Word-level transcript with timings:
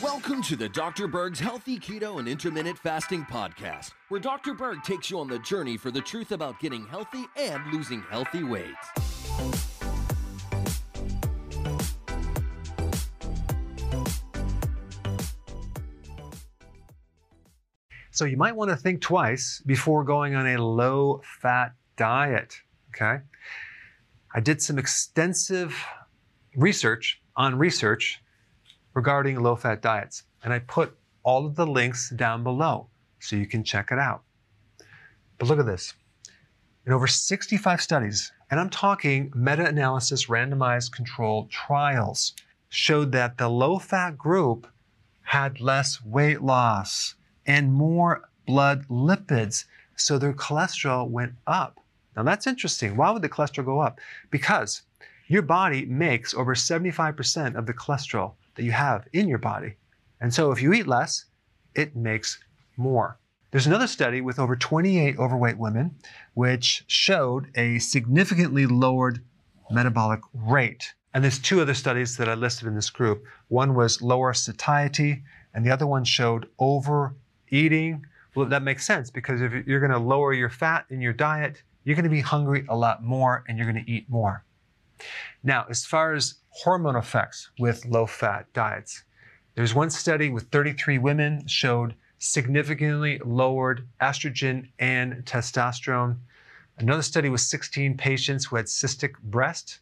Welcome 0.00 0.40
to 0.42 0.54
the 0.54 0.68
Dr. 0.72 1.08
Berg's 1.08 1.40
Healthy 1.40 1.80
Keto 1.80 2.20
and 2.20 2.28
Intermittent 2.28 2.78
Fasting 2.78 3.24
Podcast, 3.24 3.90
where 4.08 4.20
Dr. 4.20 4.54
Berg 4.54 4.84
takes 4.84 5.10
you 5.10 5.18
on 5.18 5.26
the 5.26 5.40
journey 5.40 5.76
for 5.76 5.90
the 5.90 6.00
truth 6.00 6.30
about 6.30 6.60
getting 6.60 6.86
healthy 6.86 7.24
and 7.36 7.60
losing 7.72 8.02
healthy 8.02 8.44
weight. 8.44 8.76
So 18.12 18.26
you 18.26 18.36
might 18.36 18.54
want 18.54 18.70
to 18.70 18.76
think 18.76 19.00
twice 19.00 19.60
before 19.66 20.04
going 20.04 20.36
on 20.36 20.46
a 20.46 20.62
low 20.62 21.20
fat 21.40 21.72
diet. 21.96 22.60
Okay. 22.90 23.24
I 24.32 24.38
did 24.38 24.62
some 24.62 24.78
extensive 24.78 25.76
research 26.54 27.20
on 27.36 27.58
research 27.58 28.22
regarding 28.94 29.40
low 29.40 29.56
fat 29.56 29.82
diets, 29.82 30.24
and 30.42 30.52
I 30.52 30.60
put 30.60 30.96
all 31.22 31.46
of 31.46 31.56
the 31.56 31.66
links 31.66 32.10
down 32.10 32.42
below 32.42 32.88
so 33.18 33.36
you 33.36 33.46
can 33.46 33.64
check 33.64 33.90
it 33.90 33.98
out. 33.98 34.22
But 35.38 35.48
look 35.48 35.58
at 35.58 35.66
this. 35.66 35.94
In 36.86 36.92
over 36.92 37.06
65 37.06 37.80
studies, 37.80 38.32
and 38.50 38.60
I'm 38.60 38.70
talking 38.70 39.32
meta 39.34 39.66
analysis 39.66 40.26
randomized 40.26 40.92
controlled 40.92 41.50
trials, 41.50 42.34
showed 42.68 43.12
that 43.12 43.38
the 43.38 43.48
low 43.48 43.78
fat 43.78 44.18
group 44.18 44.66
had 45.22 45.60
less 45.60 46.04
weight 46.04 46.42
loss 46.42 47.14
and 47.46 47.72
more 47.72 48.28
blood 48.46 48.86
lipids, 48.88 49.64
so 49.96 50.18
their 50.18 50.32
cholesterol 50.32 51.08
went 51.08 51.34
up. 51.46 51.80
Now 52.16 52.22
that's 52.22 52.46
interesting. 52.46 52.96
Why 52.96 53.10
would 53.10 53.22
the 53.22 53.28
cholesterol 53.28 53.64
go 53.64 53.80
up? 53.80 53.98
Because 54.30 54.82
your 55.26 55.42
body 55.42 55.84
makes 55.86 56.34
over 56.34 56.54
75% 56.54 57.56
of 57.56 57.66
the 57.66 57.74
cholesterol 57.74 58.34
that 58.54 58.64
you 58.64 58.72
have 58.72 59.06
in 59.12 59.28
your 59.28 59.38
body. 59.38 59.74
And 60.20 60.32
so 60.32 60.52
if 60.52 60.62
you 60.62 60.72
eat 60.72 60.86
less, 60.86 61.26
it 61.74 61.96
makes 61.96 62.38
more. 62.76 63.18
There's 63.50 63.66
another 63.66 63.86
study 63.86 64.20
with 64.20 64.38
over 64.38 64.56
28 64.56 65.18
overweight 65.18 65.58
women 65.58 65.94
which 66.34 66.84
showed 66.88 67.50
a 67.56 67.78
significantly 67.78 68.66
lowered 68.66 69.22
metabolic 69.70 70.20
rate. 70.34 70.92
And 71.14 71.22
there's 71.22 71.38
two 71.38 71.60
other 71.60 71.74
studies 71.74 72.16
that 72.16 72.28
I 72.28 72.34
listed 72.34 72.66
in 72.66 72.74
this 72.74 72.90
group. 72.90 73.24
One 73.48 73.74
was 73.74 74.02
lower 74.02 74.34
satiety, 74.34 75.22
and 75.54 75.64
the 75.64 75.70
other 75.70 75.86
one 75.86 76.04
showed 76.04 76.48
overeating. 76.58 78.04
Well, 78.34 78.46
that 78.46 78.64
makes 78.64 78.84
sense 78.84 79.10
because 79.10 79.40
if 79.40 79.52
you're 79.68 79.78
going 79.78 79.92
to 79.92 79.98
lower 79.98 80.32
your 80.32 80.50
fat 80.50 80.86
in 80.90 81.00
your 81.00 81.12
diet, 81.12 81.62
you're 81.84 81.94
going 81.94 82.04
to 82.04 82.10
be 82.10 82.20
hungry 82.20 82.64
a 82.68 82.76
lot 82.76 83.04
more 83.04 83.44
and 83.46 83.56
you're 83.56 83.70
going 83.70 83.84
to 83.84 83.90
eat 83.90 84.10
more. 84.10 84.44
Now, 85.42 85.66
as 85.68 85.84
far 85.84 86.14
as 86.14 86.34
hormone 86.50 86.96
effects 86.96 87.50
with 87.58 87.84
low 87.84 88.06
fat 88.06 88.52
diets, 88.52 89.04
there's 89.54 89.74
one 89.74 89.90
study 89.90 90.30
with 90.30 90.48
33 90.50 90.98
women 90.98 91.46
showed 91.46 91.94
significantly 92.18 93.20
lowered 93.24 93.86
estrogen 94.00 94.68
and 94.78 95.24
testosterone. 95.24 96.16
Another 96.78 97.02
study 97.02 97.28
with 97.28 97.40
16 97.40 97.96
patients 97.96 98.46
who 98.46 98.56
had 98.56 98.66
cystic 98.66 99.12
breast, 99.22 99.80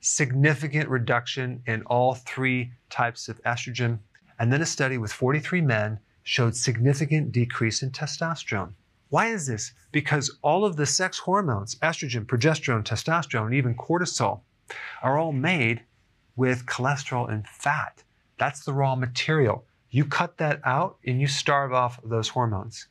significant 0.00 0.88
reduction 0.88 1.62
in 1.66 1.82
all 1.82 2.14
three 2.14 2.72
types 2.90 3.28
of 3.28 3.42
estrogen. 3.42 3.98
And 4.38 4.52
then 4.52 4.62
a 4.62 4.66
study 4.66 4.98
with 4.98 5.12
43 5.12 5.60
men 5.60 6.00
showed 6.22 6.56
significant 6.56 7.30
decrease 7.30 7.82
in 7.82 7.90
testosterone. 7.90 8.72
Why 9.08 9.26
is 9.28 9.46
this? 9.46 9.72
Because 9.92 10.36
all 10.42 10.64
of 10.64 10.76
the 10.76 10.86
sex 10.86 11.18
hormones, 11.18 11.76
estrogen, 11.76 12.26
progesterone, 12.26 12.82
testosterone, 12.82 13.54
even 13.54 13.74
cortisol, 13.74 14.40
are 15.02 15.18
all 15.18 15.32
made 15.32 15.82
with 16.34 16.66
cholesterol 16.66 17.30
and 17.30 17.46
fat. 17.46 18.02
That's 18.38 18.64
the 18.64 18.72
raw 18.72 18.96
material. 18.96 19.64
You 19.90 20.04
cut 20.04 20.38
that 20.38 20.60
out 20.64 20.98
and 21.06 21.20
you 21.20 21.26
starve 21.26 21.72
off 21.72 22.00
those 22.04 22.28
hormones. 22.28 22.88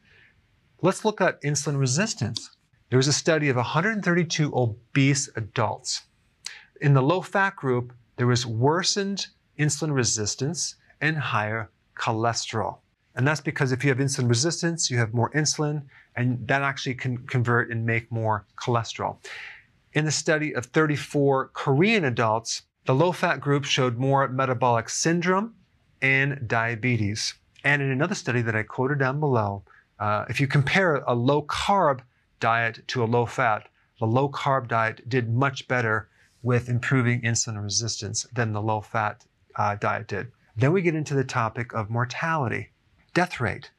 Let's 0.82 1.04
look 1.04 1.20
at 1.20 1.42
insulin 1.42 1.80
resistance. 1.80 2.56
There 2.90 2.98
was 2.98 3.08
a 3.08 3.14
study 3.14 3.50
of 3.50 3.58
132 3.58 4.52
obese 4.56 5.30
adults. 5.36 6.04
In 6.82 6.94
the 6.94 7.02
low 7.02 7.22
fat 7.22 7.56
group, 7.56 7.94
there 8.16 8.28
was 8.28 8.46
worsened 8.46 9.28
insulin 9.60 9.94
resistance 9.94 10.76
and 11.02 11.18
higher 11.18 11.70
cholesterol. 11.96 12.80
And 13.16 13.26
that's 13.26 13.42
because 13.42 13.72
if 13.72 13.84
you 13.84 13.90
have 13.90 14.00
insulin 14.00 14.28
resistance, 14.28 14.92
you 14.92 14.98
have 14.98 15.14
more 15.14 15.32
insulin, 15.32 15.84
and 16.16 16.46
that 16.48 16.62
actually 16.62 16.96
can 16.96 17.18
convert 17.28 17.72
and 17.72 17.86
make 17.86 18.12
more 18.12 18.46
cholesterol. 18.62 19.18
In 19.94 20.04
the 20.04 20.12
study 20.12 20.54
of 20.54 20.66
34 20.66 21.52
Korean 21.54 22.04
adults, 22.04 22.64
the 22.86 22.94
low 22.94 23.14
fat 23.14 23.40
group 23.40 23.64
showed 23.64 23.98
more 23.98 24.28
metabolic 24.28 24.90
syndrome 24.90 25.56
and 26.02 26.46
diabetes. 26.48 27.34
And 27.64 27.82
in 27.82 27.90
another 27.90 28.16
study 28.16 28.42
that 28.42 28.56
I 28.56 28.64
quoted 28.64 29.00
down 29.00 29.20
below, 29.20 29.64
uh, 30.00 30.26
if 30.28 30.42
you 30.42 30.48
compare 30.48 30.98
a 31.08 31.16
low 31.16 31.42
carb 31.44 32.02
diet 32.42 32.86
to 32.90 33.04
a 33.04 33.06
low 33.06 33.26
fat, 33.26 33.70
the 34.00 34.06
low 34.06 34.30
carb 34.30 34.68
diet 34.68 35.08
did 35.08 35.34
much 35.34 35.68
better 35.70 36.10
with 36.44 36.68
improving 36.68 37.22
insulin 37.22 37.64
resistance 37.64 38.28
than 38.34 38.52
the 38.52 38.62
low 38.62 38.82
fat 38.82 39.26
uh, 39.56 39.76
diet 39.76 40.08
did. 40.08 40.28
Then 40.58 40.74
we 40.74 40.82
get 40.82 40.96
into 40.96 41.16
the 41.16 41.24
topic 41.24 41.74
of 41.74 41.90
mortality 41.90 42.72
death 43.16 43.42
rate. 43.42 43.72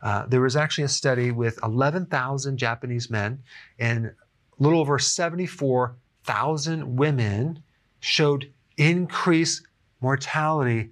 Uh, 0.00 0.26
there 0.26 0.40
was 0.40 0.54
actually 0.54 0.84
a 0.84 0.88
study 0.88 1.32
with 1.32 1.58
11,000 1.64 2.56
Japanese 2.56 3.10
men, 3.10 3.42
and 3.78 4.06
a 4.06 4.14
little 4.58 4.80
over 4.80 4.98
74,000 4.98 6.96
women 6.96 7.62
showed 7.98 8.52
increased 8.76 9.66
mortality 10.00 10.90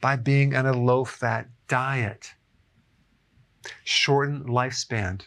by 0.00 0.16
being 0.16 0.54
on 0.54 0.66
a 0.66 0.72
low 0.72 1.04
fat 1.04 1.48
diet, 1.68 2.34
shortened 3.84 4.46
lifespan. 4.46 5.20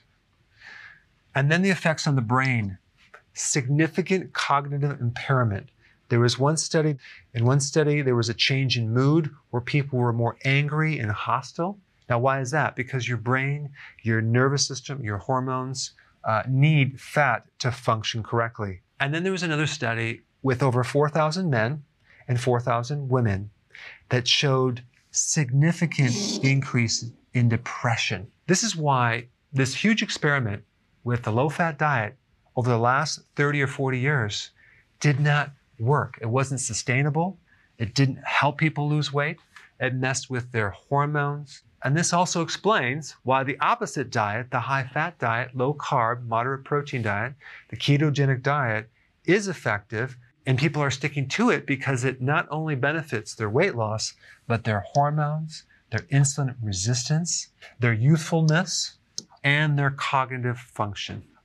And 1.35 1.51
then 1.51 1.61
the 1.61 1.69
effects 1.69 2.07
on 2.07 2.15
the 2.15 2.21
brain 2.21 2.77
significant 3.33 4.33
cognitive 4.33 4.99
impairment. 4.99 5.69
There 6.09 6.19
was 6.19 6.39
one 6.39 6.57
study, 6.57 6.97
in 7.33 7.45
one 7.45 7.59
study, 7.59 8.01
there 8.01 8.15
was 8.15 8.29
a 8.29 8.33
change 8.33 8.77
in 8.77 8.91
mood 8.91 9.29
where 9.51 9.61
people 9.61 9.99
were 9.99 10.11
more 10.11 10.37
angry 10.43 10.99
and 10.99 11.11
hostile. 11.11 11.79
Now, 12.09 12.19
why 12.19 12.41
is 12.41 12.51
that? 12.51 12.75
Because 12.75 13.07
your 13.07 13.17
brain, 13.17 13.69
your 14.03 14.21
nervous 14.21 14.67
system, 14.67 15.03
your 15.03 15.17
hormones 15.17 15.93
uh, 16.23 16.43
need 16.47 16.99
fat 16.99 17.45
to 17.59 17.71
function 17.71 18.23
correctly. 18.23 18.81
And 18.99 19.13
then 19.13 19.23
there 19.23 19.31
was 19.31 19.43
another 19.43 19.67
study 19.67 20.21
with 20.41 20.63
over 20.63 20.83
4,000 20.83 21.49
men 21.49 21.83
and 22.27 22.39
4,000 22.39 23.09
women 23.09 23.51
that 24.09 24.27
showed 24.27 24.83
significant 25.11 26.43
increase 26.43 27.11
in 27.33 27.49
depression. 27.49 28.27
This 28.47 28.63
is 28.63 28.75
why 28.75 29.27
this 29.53 29.75
huge 29.75 30.01
experiment 30.01 30.63
with 31.03 31.23
the 31.23 31.31
low 31.31 31.49
fat 31.49 31.77
diet 31.77 32.15
over 32.55 32.69
the 32.69 32.77
last 32.77 33.21
30 33.35 33.61
or 33.61 33.67
40 33.67 33.99
years 33.99 34.51
did 34.99 35.19
not 35.19 35.51
work. 35.79 36.17
It 36.21 36.27
wasn't 36.27 36.59
sustainable. 36.59 37.39
It 37.77 37.93
didn't 37.93 38.19
help 38.25 38.57
people 38.57 38.89
lose 38.89 39.13
weight. 39.13 39.37
It 39.79 39.95
messed 39.95 40.29
with 40.29 40.51
their 40.51 40.71
hormones. 40.71 41.63
And 41.83 41.95
this 41.95 42.11
also 42.13 42.41
explains 42.41 43.15
why 43.23 43.43
the 43.43 43.59
opposite 43.59 44.11
diet, 44.11 44.51
the 44.51 44.59
high 44.59 44.83
fat 44.83 45.17
diet, 45.17 45.55
low 45.55 45.73
carb, 45.73 46.25
moderate 46.27 46.65
protein 46.65 47.01
diet, 47.01 47.33
the 47.69 47.77
ketogenic 47.77 48.43
diet, 48.43 48.89
is 49.25 49.47
effective 49.47 50.17
and 50.45 50.57
people 50.57 50.81
are 50.81 50.91
sticking 50.91 51.27
to 51.27 51.49
it 51.49 51.65
because 51.65 52.03
it 52.03 52.21
not 52.21 52.47
only 52.49 52.75
benefits 52.75 53.35
their 53.35 53.49
weight 53.49 53.75
loss, 53.75 54.13
but 54.47 54.63
their 54.63 54.79
hormones, 54.93 55.63
their 55.91 56.01
insulin 56.11 56.55
resistance, 56.61 57.49
their 57.79 57.93
youthfulness, 57.93 58.97
and 59.43 59.77
their 59.77 59.91
cognitive 59.91 60.57
function. 60.57 61.23